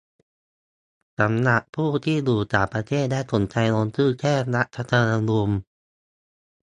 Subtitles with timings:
[1.19, 5.49] สำหรับผู้ที่อยู่ต่างประเทศ และสนใจร่วมลงชื่อแก้รัฐธรรมนูญ